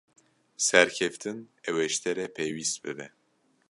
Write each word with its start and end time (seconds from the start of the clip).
Serkeftin 0.65 1.39
ew 1.69 1.75
ê 1.85 1.87
ji 1.91 1.99
te 2.03 2.11
re 2.17 2.27
pêwîst 2.35 2.75
bibe. 2.83 3.07